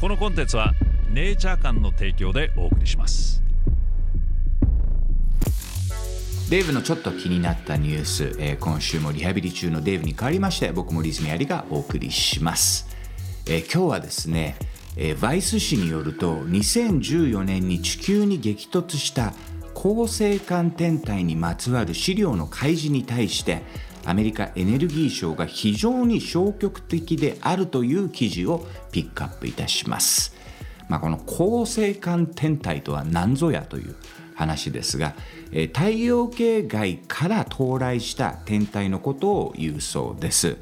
[0.00, 0.74] このコンテンツは
[1.12, 3.42] ネイチャー館の提供でお送りします。
[6.48, 12.86] デーブのちょっと気になったニュース、えー今週もリハビリ中のデーブに代わりまして僕もリズムやりがお送りします、
[13.46, 14.56] えー今日はですね、
[14.96, 19.34] えーバイス紙によると2014年に地球に激突した
[19.74, 23.62] 恒星間天体にまつわる資料の開示に対して
[24.08, 30.34] アメリカエネルギー省が非常に消極的であるという記事をピックアップいたします。
[30.88, 33.94] まあ、この恒星間天体とは何ぞやという
[34.34, 35.14] 話ですが、
[35.74, 40.56] 太陽系外から到来した天体のことを言うそうです。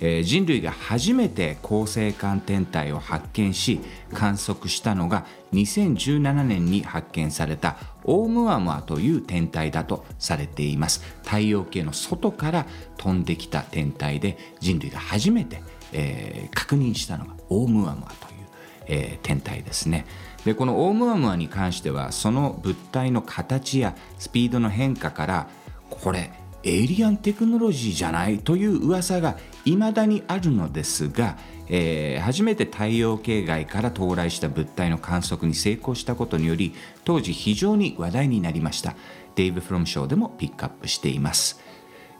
[0.00, 3.80] えー人類が初めて恒星間天体を発見し
[4.12, 11.02] 観測したのが2017年に発見されたオウムアムアという天体だとされています。
[11.24, 18.46] 太陽系の外から飛んできた天体で人類が初めて、えー確認したのがオウムアムアという
[18.86, 20.06] えー天体ですね。
[20.44, 25.48] でこのオウムアムアに関してはその物体の形やスピードの変化から
[25.90, 26.30] これ
[26.62, 38.94] エイリアンテクノロジーじゃないという噂が未だにあるのですが、えー初めて太陽系外から到来した物体の観測に成功したことにより当時非常に話題になりました。
[39.36, 41.60] デイブ・フロム賞でもピックアップしています。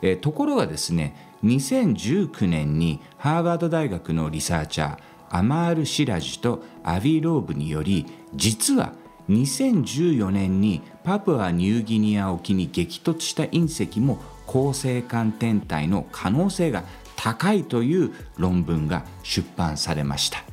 [0.01, 4.97] えーところがですね2019年にハーバード大学のリサーチャー
[5.29, 8.93] アマール・シラジとアビー・ローブにより実は
[9.29, 14.19] 2014年にパプアニューギニア沖に激突した隕石も
[14.51, 16.83] 恒星間天体の可能性が
[17.15, 20.43] 高いという論文が出版されました。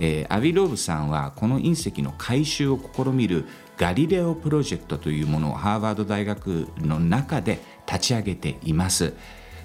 [0.00, 3.46] えーアビローブさんはこの隕石の回収を試みる
[3.76, 9.14] ガリレオプロジェクトというものをハーバード大学の中で立ち上げています。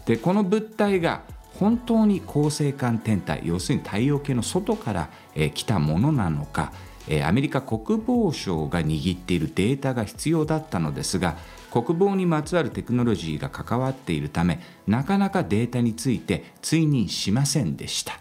[0.05, 1.23] でこの物体が
[1.55, 6.73] 本当に恒星間天体要するに太陽系の外から、えー来たものなのか、
[7.07, 11.37] えアメリカ国防省が握っているデータが必要だったのですが
[11.71, 18.19] 国防にまつわるテクノロジーが関わっているためなかなかデータについて追認しませんでした。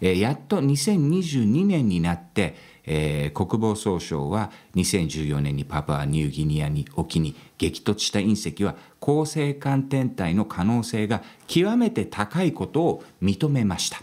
[0.00, 2.56] えやっと2022年になって、
[2.86, 14.02] えー国防総省は2014年にパプアニューギニアに沖に激突した隕石は恒星間天体の可能性が極めて高いことを認めました。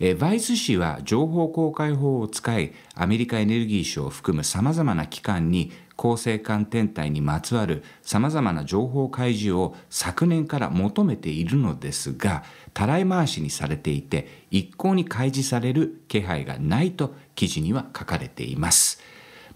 [0.00, 19.02] えバイス氏は情報公開法を使いアメリカエネルギー省を含むさまざまな機関に恒星間天体にまつわるさまざまな情報開示を昨年から求めているのですがたらい回しにされていて一向に開示される気配がないと記事には書かれています。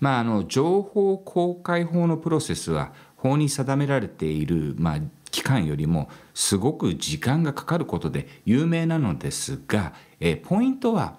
[0.00, 4.98] まあ、あの情報公開法のプロセスは法に定められている、まあ、
[5.30, 11.14] 期間よりもすごく時間がかかることで有名なのですが、えポイントは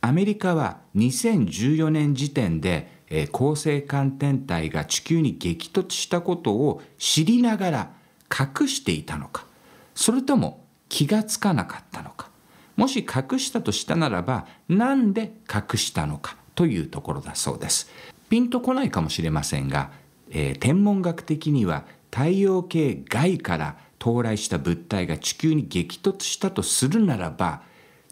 [0.00, 7.90] アメリカは2014年時点で、えー恒星間天体が地球に激突したことを知りながら
[8.28, 9.46] 隠していたのか
[9.94, 12.28] それとも気がつかなかったのか
[12.76, 17.88] もし隠したとしたならばなんで隠したのかというところだそうです。
[18.28, 19.92] ピンとこないかもしれませんが、
[20.30, 27.62] えー天文学的には太陽系外から到来した物体が地球に激突したとするならば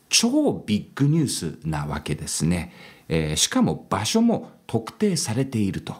[0.09, 2.73] 超ビッグニュースなわけですね。
[3.09, 5.95] えーしかも場所も特定されていると。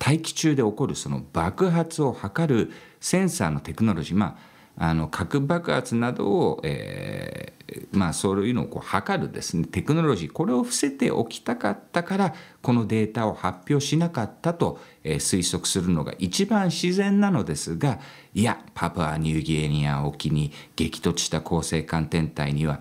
[0.00, 4.38] 大気中で起こるその爆発を測るセンサーのテクノロジー、ま
[4.76, 18.00] あ、あの核爆発などを、えーまあ、そういうのをこう測るですねテクノロジーこれを伏せておきたかったからこのデータを発表しなかったと、えー推測するのが一番自然なのですが
[18.34, 22.80] いやパプアニューギニア沖に激突した恒星間天体には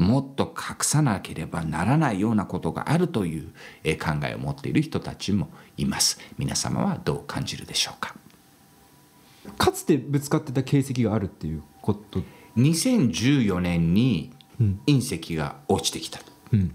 [0.00, 3.52] もっと隠さなければならないようなことがあるという
[3.84, 6.18] えー考えを持っている人たちもいます。
[6.38, 8.14] 皆様はどう感じるでしょうか？
[9.58, 12.22] かつてぶつかってた形跡があるっていうこと
[12.56, 14.32] ？2014年に
[14.86, 16.20] 隕石が落ちてきた、
[16.52, 16.74] うん。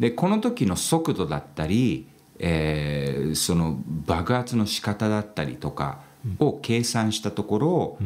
[0.00, 2.08] でこの時の速度だったり、
[2.40, 6.00] えーその爆発の仕方だったりとか
[6.40, 7.98] を計算したところ、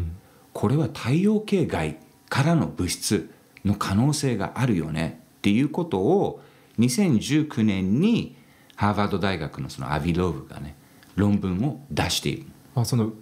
[0.52, 1.96] これは太陽系外
[2.28, 3.30] からの物質
[3.64, 5.20] の可能性があるよね。
[5.38, 6.42] っていうことを
[6.78, 8.36] 2019年に
[8.76, 10.76] ハーバード大学のそのアビローブがね
[11.16, 12.46] 論文を出している。
[12.74, 13.12] あその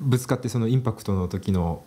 [0.00, 1.82] ぶつかってそのインパクトの時の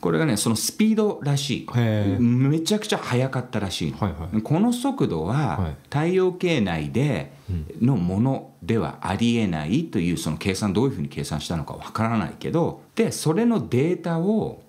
[0.00, 1.78] これがねそのスピードらしい。
[2.20, 4.42] めちゃくちゃ速かったらしいの、はいはい。
[4.42, 5.76] この速度ははい。
[5.84, 7.32] 太陽系内で
[7.80, 14.62] のものではありえないというその計算どういうふうに計算したのかわからないけどでそれのデータを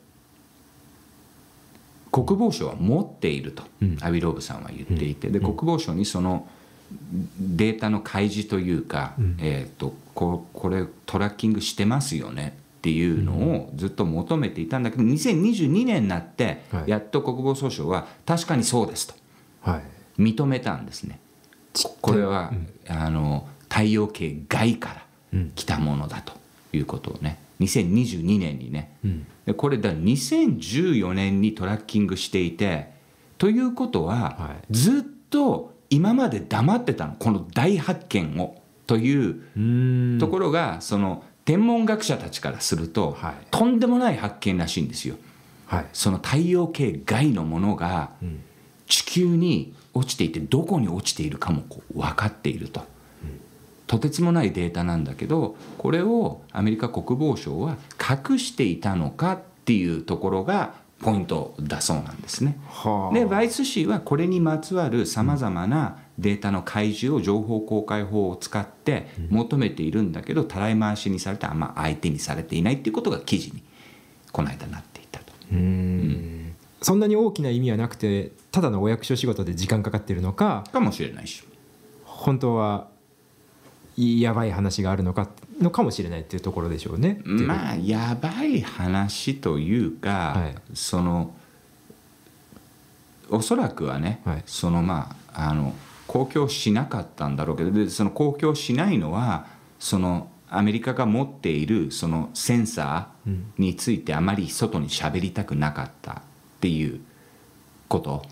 [2.13, 3.97] 国防省は持っていると、うん。
[4.01, 6.47] アビローブさんは言っていて、で国防省にその
[7.39, 9.37] データの開示というか、うん。
[9.39, 16.89] えー、とここれトラッキングしてますよねっていうのをずっと求めていたんだけど2022年になってはい。
[16.91, 19.15] やっと国防総省は確かにそうですと
[19.61, 20.21] はい。
[20.21, 21.19] 認めたんですね。
[22.01, 22.53] これは、
[22.87, 25.51] あの太陽系外からうん。
[25.55, 26.33] 来たものだと
[26.73, 32.93] いうことをね2022年にねうんでこれだ2014年にトラッキングしていて
[33.37, 34.73] ということは、はい。
[34.73, 43.33] ずっと今まで黙ってたのこの大発見をというところが、その天文学者たちからすると、はい。
[43.51, 45.15] とんでもない発見らしいんですよ。
[45.65, 45.85] はい。
[45.91, 48.41] その太陽系外のものがうん。
[48.87, 52.85] 地球に落ちていてどこに落ちているかもこう分かっていると。
[53.87, 62.57] とてつもないデータなんだけどこれをアメリカ国防省は隠していたのかっていうところがポイントだそうなんですね。
[62.69, 73.63] はあでバイス氏はこれにまつわるさまざまなデータの開示を情報公開法を使って求めているんだけどたらい回しにされてあんま相手にされていないっていうことが記事に
[74.31, 75.33] この間なっていたと。
[75.51, 81.43] うーんそんなに大きな意味はなくてただのお役所仕事で時間かかってるのかかもしれないし。
[82.05, 82.87] 本当は
[83.97, 85.29] やばい話があるのか
[85.61, 87.21] のかもしれないっていうところでしょうね。
[87.23, 91.33] まあやばい話というか、はいその
[93.29, 95.73] おそらくはね、はいそのまああの
[96.07, 99.47] 公表しなかったんだろうけどでその公表しないのは
[99.79, 106.15] そのアメリカが持っているそのセンサーについてあまり外に喋りたくなかったっ
[106.59, 107.01] ていう
[107.87, 108.23] こと。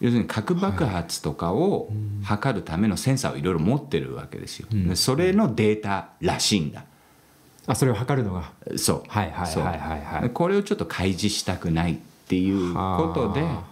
[0.00, 1.90] 要するに核爆発とかを
[2.24, 4.66] 測るためのセンサーをいろいろ持ってるわけですよ。
[4.72, 4.88] うん。
[4.88, 6.84] でそれのデータらしいんだ。
[7.66, 8.50] あそれを測るのが？
[8.76, 10.30] そう、はいはいはいはいはい。
[10.30, 11.96] これをちょっと開示したくないっ
[12.28, 13.64] ていうことでは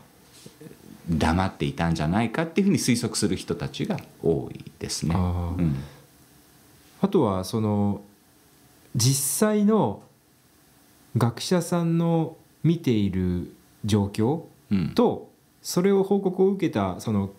[1.08, 5.14] 黙っていたんじゃないかっていうふうに推測する人たちが多いですね。
[5.16, 5.18] あ。
[5.18, 5.76] ーうん。
[7.00, 8.02] あとはその
[8.94, 10.02] 実際の
[11.16, 13.54] 学者さんの見ている
[13.86, 14.90] 状況うん。
[14.90, 15.30] と
[15.62, 17.30] それを報告を受けたその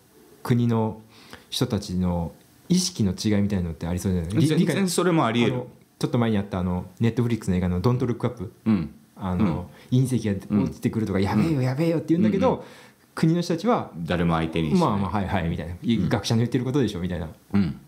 [0.42, 1.00] 国の
[1.48, 2.32] 人たちの
[2.68, 4.46] 意識の違いみたいなのってありそうじゃない？
[4.46, 5.62] 全然それもあり得る。
[5.98, 12.64] ちょっと前にあったあのネットフリックスの映画の「ドントルックアップうん」あの、隕石が落ちてくるとか、やべえよやべえよって言うんだけど、
[13.14, 14.74] 国の人たちは誰も相手に。
[14.74, 15.74] まあまあはいはいみたいな、
[16.08, 17.28] 学者の言ってることでしょみたいな。
[17.52, 17.78] うん。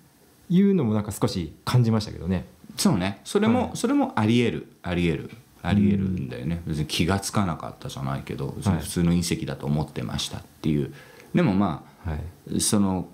[0.51, 2.45] いうのもなんか少し感じましたけどね。
[2.77, 3.23] そうね。
[3.25, 3.71] それも、はい。
[3.77, 5.31] それもあり得るあり得る
[5.63, 10.93] あり得るんだよね、別に気がつかなかったじゃないけど、普通の隕石だと思ってましたっていう。
[11.35, 12.21] でもまはい。
[12.57, 13.09] あその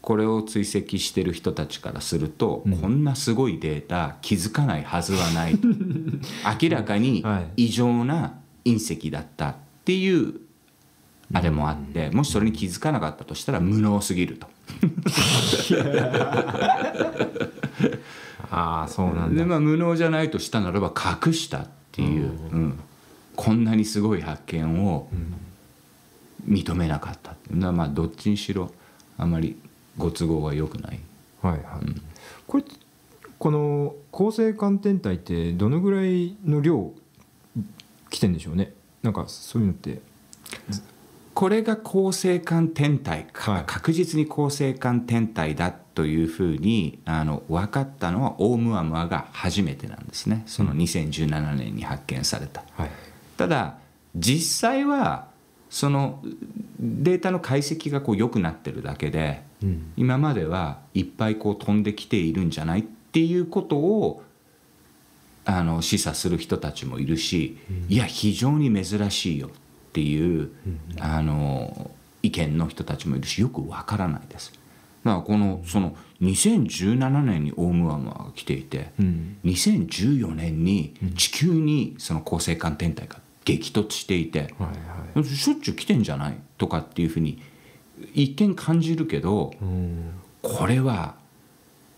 [0.00, 2.76] これを追跡してる人たちからすると、うん。
[2.76, 5.66] こんなすごいデータ気づかないはずはないと。
[6.62, 7.64] 明らかにはい。
[7.64, 9.54] 異常な隕石だったっ
[9.84, 10.34] ていう
[11.32, 14.46] あれもあって、もしそれに気づかなかったとしたら無能すぎると。
[18.50, 19.42] ああそうなんだ。
[19.42, 22.80] でまあ無能じゃないとしたならば隠したっていう、うん
[23.36, 25.06] こんなにすごい発見を
[26.44, 28.72] 認めなかったっていうのはまあどっちにしろ
[29.16, 29.56] あまり
[29.96, 30.98] ご都合が良くない。
[31.40, 31.62] はいはい。
[32.48, 32.64] これ
[33.38, 36.90] この恒星間天体ってどのぐらいの量
[38.10, 38.72] 来てんでしょうね？
[39.04, 40.00] なんかそういうのって。
[41.32, 45.68] これが恒星間天体か、はい確実に恒星間天体だ
[45.98, 52.62] というふうにあの分かったのはオウムアムアが初めてなんですねその2017年に発見された。
[52.74, 52.90] はい。
[53.36, 53.78] ただ
[54.14, 55.26] 実際は
[55.70, 56.22] その
[56.78, 59.92] データの解析がこう良くなってるだけでうん。
[59.96, 62.80] 今まではいっぱいこう飛んできているんじゃない？
[62.82, 64.22] っていうことを
[65.44, 69.50] あの示唆する人たちもいるし、いや非常に珍しいよっ
[69.92, 70.50] ていう、
[71.00, 71.90] あの
[72.22, 74.52] 意見の人たちもいるしよくわからないです。
[75.08, 79.38] だからこのその2017年にオウムアムアが来ていて、うん。
[79.44, 84.66] 2014年に地球にその恒星間天体が激突していて、は
[85.14, 85.24] いはい。
[85.24, 87.40] しょっちゅう来てんじゃないとかっていうふうに
[88.14, 90.12] 一見感じるけどうん。
[90.42, 91.16] これは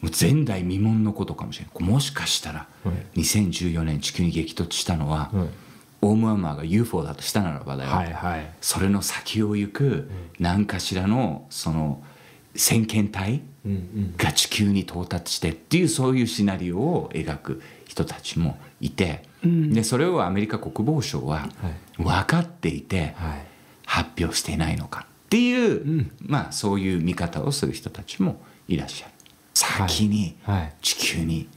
[0.03, 5.49] 前代未聞のことかもしれないもしかしたらはい2014年地球に激突したのは、はい
[6.03, 8.51] オウムアマーが UFO だとしたならばだよ、はいはい。
[8.61, 12.03] それの先を行く何かしらのその
[12.55, 14.15] 先見体うんうん。
[14.17, 23.47] が地球に到達してっていうそういうシナリオを描く人たちもいて、うんでそれをアメリカ国防省ははい分かっていてはい。
[23.87, 29.13] 発表していないのかっていう、んまあそういう見方をする人たちもいらっしゃる
[29.55, 30.75] 先にはい。
[30.81, 31.49] 地球に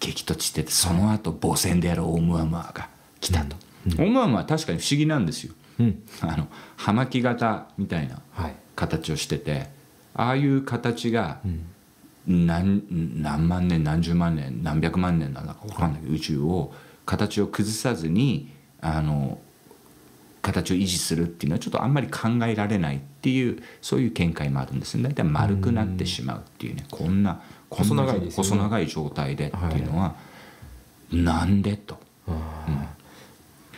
[0.00, 2.88] 激突しててその後母船であるオウムアマーが
[3.20, 3.56] 来たと、
[3.98, 6.02] オウムアマーは確かに不思議なんですようん。
[6.20, 8.54] あの葉巻型みたいなはい。
[8.76, 9.68] 形をしてて
[10.14, 11.40] ああいう形が
[12.26, 12.82] 何
[13.22, 16.02] 何万年何十万年何百万年なのか分かんない。
[16.02, 16.72] けど宇宙を
[17.04, 19.38] 形を崩さずにあの
[20.40, 25.02] 形を維持するっていうのはちょっとあんまり考えられないっていうそういう見解もあるんですね。
[25.04, 26.84] 大体丸くなってしまうっていうね。
[26.90, 28.30] こんなこんな細長いね。
[28.30, 30.14] 細長い状態でっていうのは、
[31.10, 31.98] なんでと。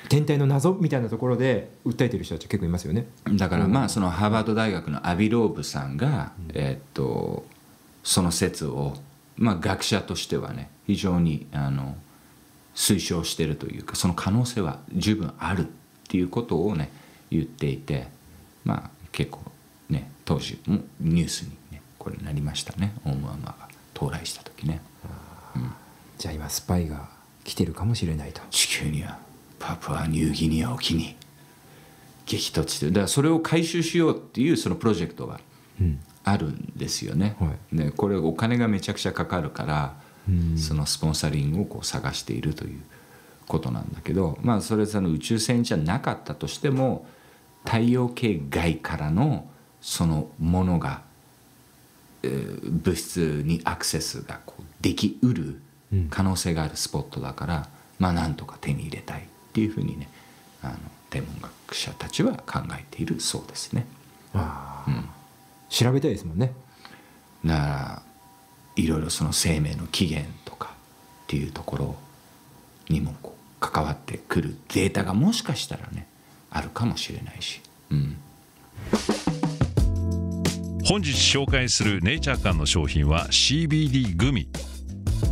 [0.09, 3.07] 天体の謎みたいなところで訴えてる人たち結構いますよね。
[3.33, 7.45] だからまあそのハーバード大学のアビローブさんが、えーっと
[8.07, 8.95] その説を、
[9.37, 11.97] まあ、学者としてはね非常にあの
[12.77, 15.65] 推奨してるというかその可能性は十分あるっ
[16.09, 16.93] ていうことをね
[17.31, 18.07] 言っていて
[18.65, 19.41] まあ結構
[19.91, 22.95] ね当時もニュースにねこれなりましたね。
[23.05, 24.81] オウムアマが到来した時ね。
[26.17, 27.09] じゃあ今スパイが
[27.43, 28.41] 来てるかもしれないと。
[28.51, 29.19] 地球には
[29.59, 31.17] パプアニューギニア沖に
[32.27, 35.41] 激突してるだからそれを回収しようっていうそのプロジェクトが
[35.81, 36.01] うん。
[36.29, 37.37] あるんですよね。
[37.39, 39.95] はねこれお金がめちゃくちゃかかるから、
[40.29, 40.59] うん。
[40.59, 42.81] そのスポンサリングをこう探しているという
[43.47, 47.07] ことなんだけどまあそれその宇宙船じゃなかったとしても
[47.65, 49.49] 太陽系外からの
[49.81, 51.03] そのものが、
[52.25, 55.61] えー物質にアクセスがこうできうる
[55.93, 56.09] うん。
[56.11, 57.69] 可能性があるスポットだから、
[58.01, 60.07] まあなんとか手に入れたいっていうふうにね
[60.61, 60.75] あの
[61.09, 63.87] 天文学者たちは考えているそうですね。
[64.35, 64.85] あ。
[64.87, 65.05] あ
[65.71, 66.53] 調べたいですもんね。
[67.43, 68.03] だから
[68.77, 71.97] いろいろその生命の起源とかっていうところ
[72.91, 76.07] にもこう関わってくるデータがもしかしたらね
[76.51, 78.17] あるかもしれないし、うん、
[80.85, 84.49] 本日紹介するネイチャー館の商品は CBD グミ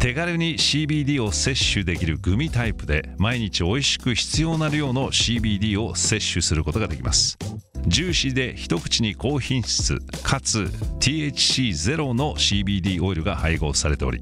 [0.04, 7.38] 手軽に CBD を摂取できるグミタイプで毎日美味しく必要な量の CBD を摂取することができます。
[7.87, 10.70] ジューシーで一口に高品質かつ
[11.00, 14.20] THC ゼロの CBD オイルが配合されており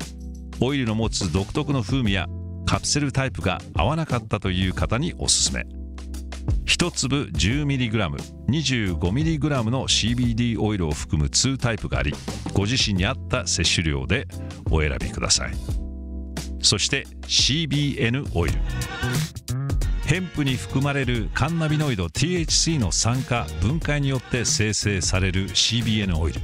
[0.60, 2.28] オイルの持つ独特の風味や
[2.64, 5.66] カプセルタイプが合わなかったという方におすすめ。
[6.64, 12.14] 1粒 10mg25mg の CBD オイルを含む2タイプがあり
[12.52, 14.26] ご自身に合った摂取量で
[14.70, 15.52] お選びください。
[16.62, 18.58] そして CBN オイル。
[20.06, 26.40] ヘンプに含まれるカンナビノイド THC の酸化分解によって生成される CBN オイル。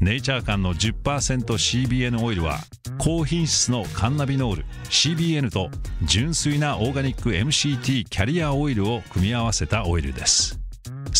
[0.00, 2.58] ネイチャー間の 10%CBN オイルは
[2.98, 5.70] 高品質のカンナビノール CBN と
[6.02, 10.61] 純粋なオーガニック MCT キャリアオイルを組み合わせたオイルです。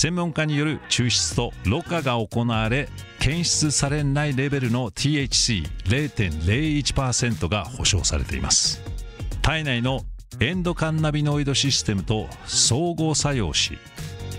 [0.02, 2.88] 専門家による抽出とろ過が行われ
[3.20, 8.82] 検出されないレベルの THC0.01% が保証されています。
[9.42, 10.00] 体内の
[10.40, 13.78] エンドカンナビノイドシステムと相互作用し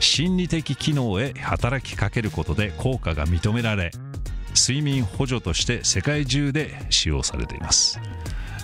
[0.01, 3.91] 心理的機能へ働きかけることで効果が認められ
[4.53, 8.01] 睡眠補助として世界中で使用されています。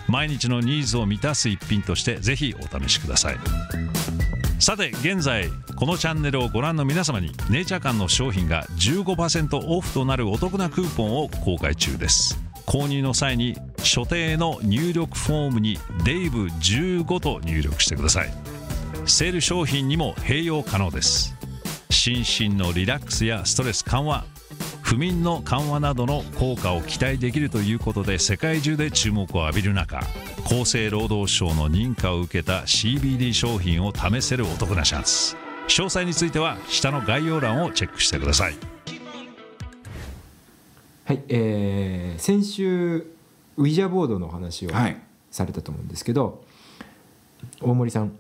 [0.10, 3.38] 毎日のニーズを満たす一品としてぜひお試しください。
[4.60, 12.38] さて現在このチャンネルをご覧の皆様にネイチャー館の商品が15%オフとなるお得なクーポンを公開中です。
[12.66, 18.34] 購入の際に所定の入力フォームに「デイブ15」と入力してください。
[19.06, 21.36] セール商品にも併用可能です。
[21.90, 24.26] 心身のリラックスやストレス緩和
[24.90, 30.00] 不眠の緩和などの効果を期待できるということで世界中で注目を浴びる中
[30.46, 38.56] 厚生労働省の認可を受けた CBD 商品を試せるお得なチャンス詳細については下の概要欄をチェックしてください。
[41.06, 43.06] はい、えー先週
[43.58, 45.00] ウィジャーボードの話をはい。
[45.30, 46.44] されたと思うんですけど、
[47.62, 48.14] 大森さん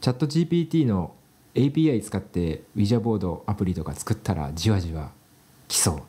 [0.00, 1.14] チャット GPT の
[1.54, 5.12] API 使ってウィジャーボードアプリとか作ったらじわじわ
[5.72, 6.02] 来そ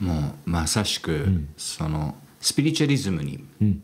[0.00, 0.04] う。
[0.04, 1.48] もうまさしく、ん。
[1.56, 3.82] そのスピリチュアリズムにうん。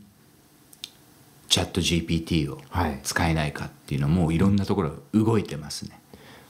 [1.49, 3.01] チャット GPT をはい。
[3.03, 5.99] 使えないかっていうのもいろんなところ動いてますね。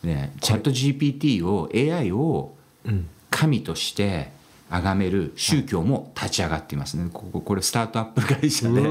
[0.03, 3.09] ねチャット GPT を AI をうん。
[3.31, 4.33] 神として
[4.69, 7.09] 崇める宗教も立ち上がっていますね。
[7.13, 8.83] こここれスタートアップ会社で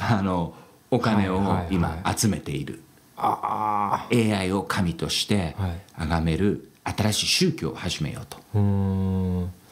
[0.00, 0.54] あの
[0.90, 2.82] お金をはいはいはい今集めている。
[3.16, 5.80] あ AI を神としてはい。
[5.96, 8.38] 崇める新しい宗教を始めようと。
[8.54, 9.64] あう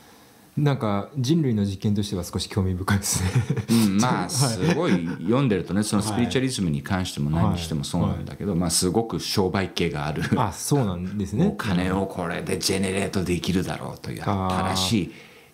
[0.56, 3.30] なんか人類の実験としては少し興味深いですね。
[3.70, 4.30] うん、まあ はい。
[4.30, 6.12] すごい読んでるとねそのはい。
[6.12, 10.22] スピリチュアリズムに関しても何にしてもそうなんだけど、まあすごく商売系がある。
[10.36, 11.46] あそうなんですね。
[11.46, 15.12] お金をこれでジェネレートできるだろうという新し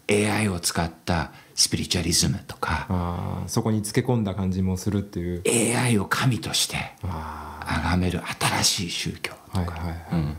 [0.08, 3.44] い AI を使ったスピリチュアリズムとか。
[3.46, 5.42] そこにつけ込んだ感じもするっていう。
[5.78, 8.20] AI を神としてあ崇める
[8.62, 10.36] 新しい宗教あはいはいはい、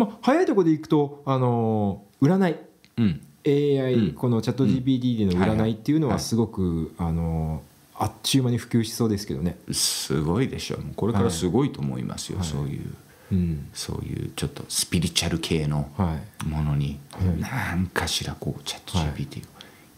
[0.00, 2.56] まあ、早いところでいくと、あのー占い。
[2.98, 4.12] うん、AI、うん。
[4.12, 7.70] このチャット GPT での占いっていうのははいすごく、あのー
[8.02, 10.78] あっちゅう間に普及しそうですけどね、すごいでしょ。
[10.96, 12.46] これからすごいと思いますよ、はい。
[12.46, 12.94] そういう
[13.32, 13.68] うん。
[13.74, 17.40] そういうちょっとスピリチュアル系のはい、ものにはい。
[17.76, 19.46] 何かしらこうチャット GPT を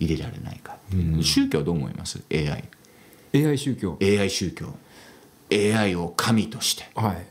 [0.00, 0.74] 入れられないか。
[0.88, 1.22] っていう、うん。
[1.22, 2.64] 宗教どう思います？AI
[3.34, 4.66] AI 宗教、AI 宗教。
[5.52, 6.84] AI を神として。
[6.96, 7.26] はい、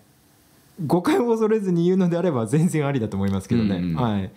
[0.85, 3.95] 誤解を恐れずに言うのであれば全然ありだと思いますけどね、うんうん。
[3.95, 4.31] はい、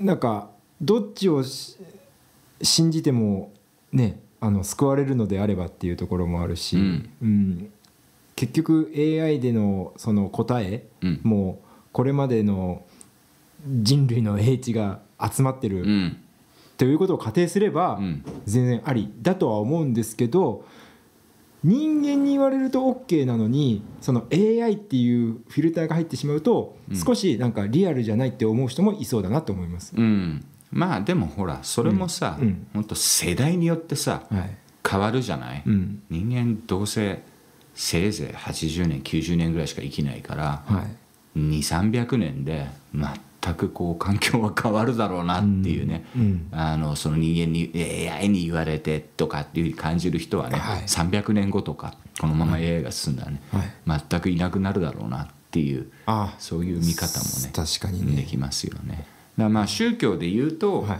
[0.00, 1.76] なんかどっちをし
[2.62, 3.52] 信じても
[3.92, 7.10] ねあの救われるのであればっていうところもあるし、うん。
[7.22, 7.72] うん。
[8.34, 11.20] 結局 AI でのその答えうん。
[11.22, 11.60] も
[11.92, 12.82] これまでの
[13.66, 16.16] 人類の英知が集まってるうん。
[16.76, 18.24] ということを仮定すればうん。
[18.44, 20.64] 全然ありだとは思うんですけど
[21.64, 26.96] 人間に言われると OK なのにその AI っていうフィルターが入ってしまうとうん。
[26.96, 29.92] 少しなんかリアルじゃないって思う人もいそうだなと思います。
[29.96, 30.44] うん。
[30.70, 32.46] まあでもほらそれもさ、うん。
[32.46, 32.66] うん。
[32.74, 34.56] 本当世代によってさはい。
[34.88, 36.02] 変わるじゃない、うん。
[36.10, 37.22] 人間どうせ
[37.74, 41.38] せいぜい80年90年ぐらいしか生きないからはい。
[41.38, 42.66] 2300年で
[43.42, 47.72] 全くこう環境は変わるだろうなっていうね、うんあのその人間に
[48.08, 50.82] AI に言われてとかっていう感じる人はね、はい。
[50.82, 54.02] 300年後とかこのまま AI が進んだらね、はい。
[54.10, 58.22] 全くいなくなるだろうなっていうあそういう見方もね確かにね。
[58.22, 58.90] できますよね。
[58.92, 59.06] だか
[59.36, 60.98] らまあ宗教で言うと、はい。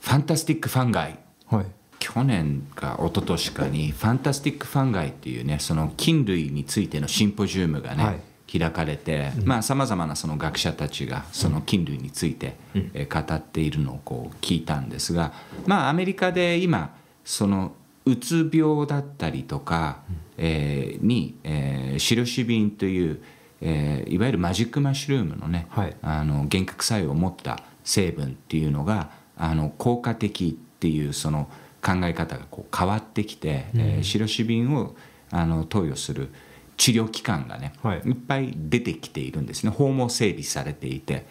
[0.00, 1.18] ファンタスティック・ファンガイ。
[1.46, 1.66] はい。
[1.98, 15.32] 去年か一昨年かにファンタスティック・ファンガイっていうねその菌類についてのシンポジウムがね、はい開かれてさまざ、まなその学者たちがその菌類について、えー語っているのをこう聞いたんですが
[15.66, 17.72] まあアメリカで今その
[18.04, 20.02] うつ病だったりとか、
[20.38, 23.22] えーに、えーシロシビンという、
[23.60, 25.96] えーいわゆるマジックマッシュルームのね、はい。
[26.02, 31.48] あの幻覚作用を持った成分っていうのがあの効果的っていうその
[31.82, 34.94] 考え方がこう変わってきて、えーシロシビンを
[35.32, 36.28] あの投与する
[36.76, 37.98] 治療機関がね、はい。
[38.00, 39.70] いっぱい出てきているんですね。
[39.70, 41.26] 法も整備されていて、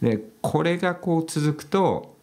[0.00, 2.16] でこれがこう続くと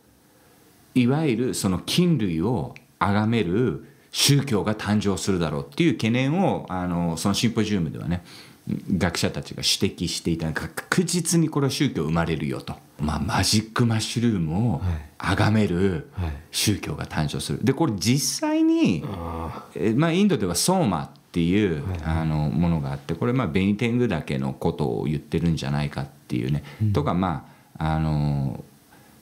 [0.94, 8.24] いわゆるその菌類を崇める宗教が誕生するだろうっていう懸念をあのそのシンポジウムではね
[8.98, 10.52] 学者たちが指摘していた。
[10.52, 14.82] 確実にこれは宗教生まれるよと、まあ、マジックマッシュルームを
[15.18, 16.32] 崇めるはい。
[16.52, 17.60] 宗教が誕生する。
[17.64, 19.04] でこれ実際に、
[19.96, 27.48] まあ、インドではソーマっていう、あのものがあってこれまあベニテングダケのことを言ってるんじゃないかっていうね、とかま
[27.78, 28.64] ああの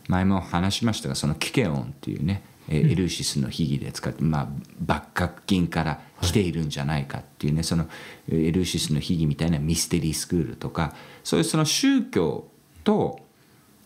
[0.07, 4.47] 前も話しましたがそのキケオンっていうね、えーエルーシスの秘儀で使って、まあ、
[4.87, 7.85] 幕閣金から来ているんじゃないかっていうね、その
[8.29, 12.47] えーエルーシスの秘儀みたいなミステリースクールとかそういうその宗教
[12.85, 13.19] と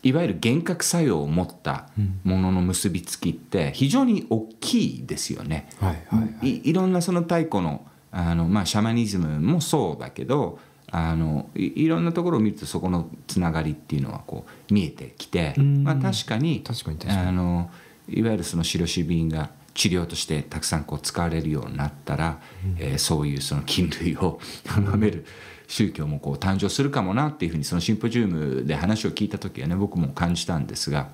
[0.04, 1.90] いわゆる幻覚作用を持った
[2.24, 5.68] ものの結びつきって非常に大きいですよね。
[5.80, 6.50] はいはい。
[6.50, 10.60] いいろんなその太古のあの、まあ、シャマニズムもそうだけど
[10.92, 15.84] あのいいろんなところを見るとそこのつながりっていうのはこう見えてきて、うん。
[15.84, 17.28] まあ、確かに確かに確かに。
[17.28, 17.70] あの
[18.08, 22.40] いわゆるそのシロシビンが治療としてたくさんこう使われるようになったら、
[22.80, 25.26] えーそういうその菌類を 崇める
[25.68, 31.10] 宗教もこう誕生するかもなっていうふうにそのシンポジウムで話を聞いた時はね僕も感じたんですが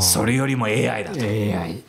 [0.00, 1.20] それよりも AI だと。
[1.20, 1.82] AI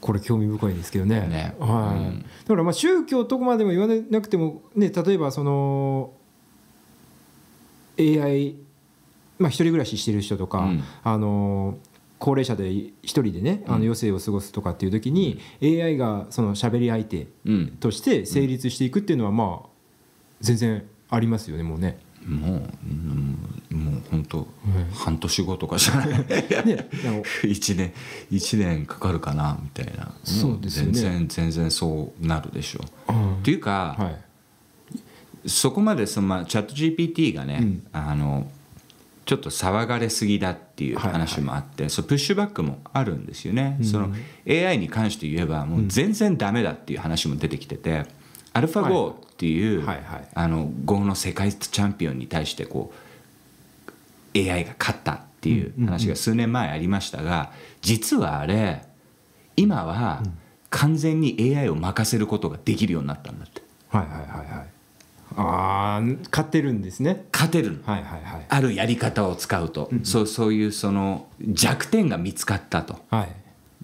[0.00, 1.20] これ興味深いですけどね。
[1.20, 1.54] ね。
[1.58, 1.98] はい。
[1.98, 2.22] うん。
[2.22, 6.12] だからまあ宗教とこまでも言わなくてもね例えばその
[7.98, 8.56] AI
[9.38, 10.84] まあ一人暮らししてる人とか、うん。
[11.02, 11.78] あの
[12.18, 19.68] 高齢者で一人でねあの余生を過ごすとかっていう時に、AI がその喋り相手うんとして成立していくっていうのはまあ
[20.40, 21.98] 全然ありますよねもうね。
[22.26, 24.48] もう、うんもう本当、
[24.92, 26.08] 半年後とかじゃない？
[26.08, 26.16] ね。
[26.26, 26.26] あ
[27.08, 27.92] の1年
[28.30, 30.12] 一年かかるかなみたいな。
[30.24, 30.88] そうですよね。
[30.88, 33.34] も全然全然そうなるでしょう、うん。
[33.36, 35.48] っていうか、はい。
[35.48, 37.86] そこまでその、まあ、チャット GPT がね、うん。
[37.92, 38.50] あの
[39.26, 44.12] ちょっと騒がれすぎだっていう話もあって、そうプッシュバックもあるんですよね、その
[44.48, 48.06] AI に関して言えばもう全然ダメだっていう話も出てきてて、
[48.52, 50.28] アルファ GO っていう、はいはい。
[50.34, 53.09] あの Go の世界チャンピオンに対してこう
[54.34, 58.82] AI が勝ったっていう話が数年前ありましたが実はあれ
[59.56, 60.22] 今は
[60.70, 63.62] 完全に AI を任せることができるようになったんだって。
[63.88, 64.66] はいはいはいはい。
[65.36, 67.24] ああ勝ってるんですね。
[67.32, 67.78] 勝てるの。
[67.84, 68.46] はいはいはい。
[68.48, 73.00] あるやり方を使うと、そうそういうその弱点が見つかったと。
[73.10, 73.28] はい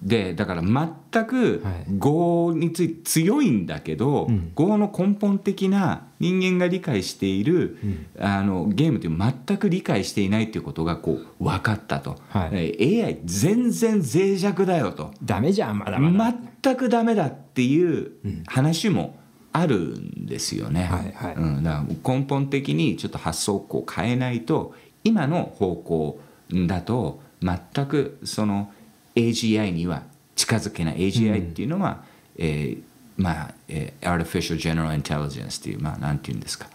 [0.02, 1.84] でだから全くはい。
[1.98, 4.52] 語について強いんだけど、うん。
[4.54, 7.78] 語の根本的な人間が理解している、
[8.18, 12.50] あのゲームって全く理解していないっていうことがこう分かったと、はい。
[12.52, 15.12] えー AI 全然脆弱だよと。
[15.22, 18.12] ダメじゃんまだまだ、全くダメだっていう
[18.46, 19.18] 話も
[19.52, 20.84] あるんですよね。
[20.84, 21.34] はいはい。
[21.34, 26.20] うん、だから根本的にちょっと発想を変えないと今の方向
[26.66, 28.70] だと全くその
[29.16, 30.02] AGI には
[30.36, 30.98] 近づけない。
[30.98, 32.04] AGI っていうのは、
[32.36, 32.82] えー
[33.16, 36.68] まあ、えー Artificial General Intelligence っていうまあなんていうんですか。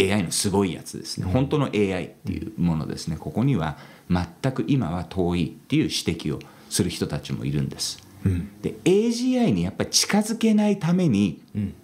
[0.00, 3.16] AI のすごいやつですね、本当の AI っていうものですね。
[3.18, 6.38] ここには全く今は遠いっていう指摘を
[6.70, 7.98] する人たちもいるんです。
[8.24, 8.50] うん。
[8.62, 11.74] で AGI にやっぱり近づけないためにうん。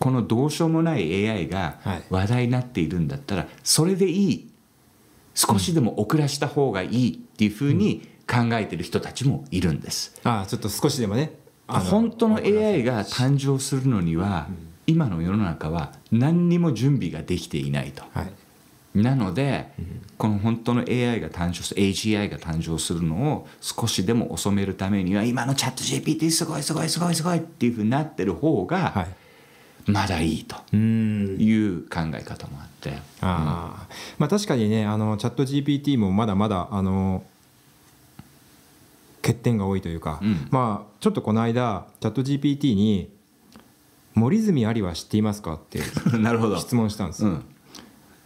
[0.00, 2.02] このどうしようもない AI がはい。
[2.10, 4.50] 話題になっているんだったらそれでいい。
[5.34, 10.20] 少しでも遅らした方がいいっていうふうに考えてる人たちもいるんです。
[10.22, 11.32] ああちょっと少しでもね。
[11.66, 14.48] 本当の AI が誕生するのには
[14.86, 18.02] 今の世の中は何にも準備ができていないと。
[18.12, 18.32] はい。
[18.92, 19.70] なので、
[20.18, 29.06] この本当の AI が誕生する AGI が誕生するのを少しでも遅めるためには今のチャット GPT すごいすごいすごいすごいっていうふうになってる方はが
[29.88, 29.90] い。
[29.92, 31.36] まだいいとうん。
[31.40, 32.90] いう考え方もあって、
[33.20, 33.86] ああ
[34.18, 37.22] まあ確かにねあのチャット GPT もまだまだあの
[39.22, 40.48] 欠点が多いというか、うん。
[40.50, 43.12] まあちょっとこの間チャット GPT に
[44.14, 45.80] 「森泉有は知っていますか?」って
[46.18, 46.56] なるほど。
[46.58, 47.44] 質問したんですよ、うん、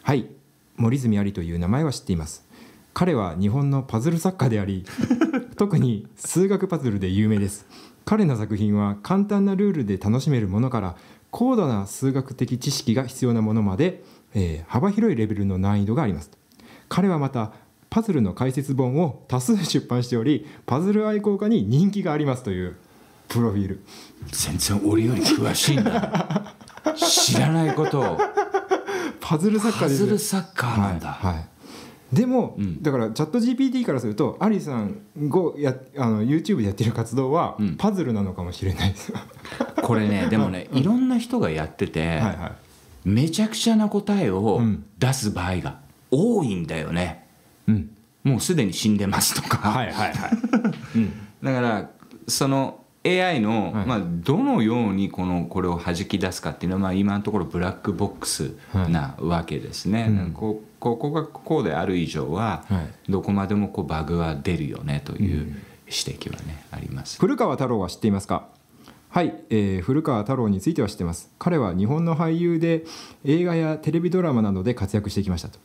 [0.02, 0.28] はい。
[0.76, 2.44] 森泉有という名前は知っています。
[2.92, 4.84] 彼は日本のパズル作家であり
[5.56, 7.66] 特に数学パズルで有名です。
[8.04, 10.96] 彼の作品は簡単なルールで楽しめるものから
[11.30, 14.04] 高度な数学的知識が必要なものまで、
[14.34, 16.30] えー幅広いレベルの難易度があります。
[16.88, 17.52] 彼はまた
[17.94, 22.74] パズルの解説本を多数出版しておりパズル愛好家に人気がありますという
[23.28, 23.84] プロフィール。
[24.32, 26.56] 全然俺より詳しいんだ。
[26.96, 28.18] 知らないことを。
[29.20, 30.06] パズル作家パです。
[30.06, 32.16] ズルサッカーなんだ、はいはい。
[32.16, 32.82] でも、うん。
[32.82, 37.76] だからチャット GPT からするとアリさんがやあの YouTube でやってる活動はうん。
[37.76, 39.12] パズルなのかもしれないです。
[39.12, 39.18] よ、
[39.84, 42.52] これね でもねいろんな人がやってて、はいは
[43.06, 43.08] い。
[43.08, 44.84] めちゃくちゃな答えをうん。
[44.98, 45.78] 出す場合が
[46.10, 47.23] 多いんだよね、
[47.68, 47.90] うん。
[48.22, 50.30] もうすでに死んでますとか、はいはいはい、
[50.96, 51.12] うん、
[51.44, 51.90] だから
[52.26, 53.86] その AI の、はい。
[53.86, 58.56] まあ、どのようにこのこれを弾き出すかっていうのは、まあ、今のところブラックボックス
[58.88, 60.32] なわけですね、うん。
[60.32, 63.12] こここがこうである以上は、はい。
[63.12, 65.54] どこまでもこうバグは出るよねという
[65.86, 67.18] 指摘はね、あります。
[67.20, 68.48] 古川太郎は知っていますか？
[69.10, 71.30] はい、えー古川太郎については知ってます。
[71.38, 72.84] 彼は日本の俳優で
[73.24, 75.58] 映画やテレビドラマなどで活躍してきましたと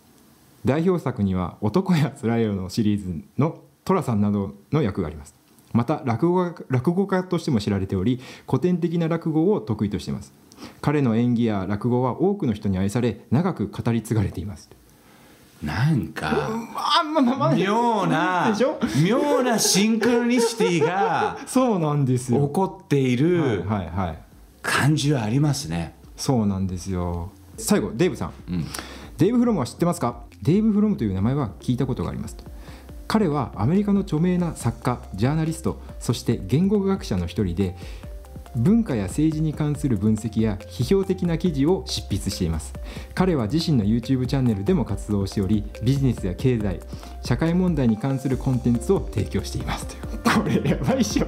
[0.65, 5.35] 代表作には「男やつらいよ」のシリーズの寅さんなどの役があります。
[5.71, 10.33] また落語家落語家としても知られており古典的な落語を得意としています。
[10.81, 14.69] 彼の演技や落語は多くの人に愛され長く語り継がれています。
[15.63, 16.29] なんか
[16.75, 18.53] あまあま妙な
[19.05, 22.47] 妙なシンクロニシティが そうなんですよ。
[22.47, 24.19] 起こっているはいはいはい。
[24.61, 25.95] 感じはありますね。
[26.15, 27.29] そうなんですよ。
[27.57, 28.31] 最後デーブさん。
[28.49, 28.65] うん。
[29.17, 30.21] デーブ・フロムは知ってますか？
[30.41, 32.43] デーブ・フロムという名前は聞いたことがありますと。
[33.07, 37.75] 彼はアメリカの著名な作家ジャーナリストそして言語学者の一人で
[38.55, 42.73] 文化や政治に関する分析や批評的な記事を執筆しています。
[43.13, 46.79] 彼は自身の YouTube チャンネルでも活動しておりビジネスや経済
[47.23, 49.95] 社会問題に関するコンテンツを提供していますと
[50.29, 51.27] これやばいっしょ。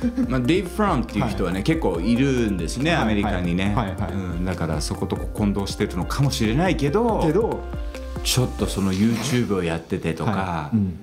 [0.28, 3.86] まあ、デイブ・フランっていう人はね、結構いるんですね、はいアメリカにね、はい。
[4.00, 7.60] はいうん、だからそこと混同してるのかもしれないけどけど、
[8.24, 10.76] ちょっとその YouTube をやっててとか、はい。
[10.76, 11.00] うん。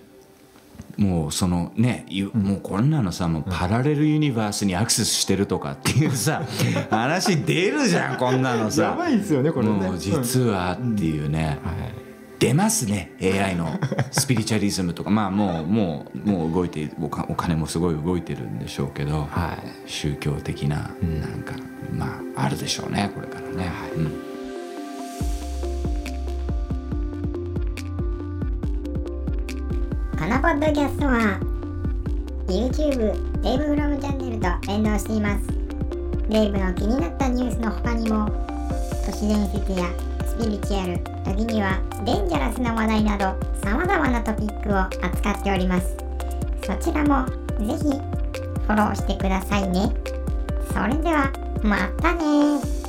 [0.98, 6.44] もうそのね、ゆもうこんなのさもうパラレルユニバースにアクセスしてるとかっていうさ
[6.92, 8.84] 話出るじゃんこんなのさ。
[8.84, 9.74] やばいですよねこれね。
[9.74, 11.93] もう実はっていうね、はい
[12.44, 13.80] 出ますね AI の
[14.12, 15.10] スピリチュアリズムとか。
[15.10, 19.90] まあもうもうもう動いてお金もすごい動いてるんでしょうけど、はい。
[19.90, 21.56] 宗教的ななんか、
[21.90, 24.06] まああるでしょうねこれからね、うん。
[30.20, 31.40] このポッドキャストは
[32.48, 35.48] YouTube デイブフロムチャンネルと連動しています。
[36.28, 38.30] デイブの気になったニュースの他にも
[39.06, 45.96] 都市伝説やスピリチュアル時にはデンジャラスな話題など様々なトピックを扱っております。
[46.66, 47.28] そちらも
[47.60, 49.94] ぜひフォローしてくださいね。
[50.74, 52.83] それではまたね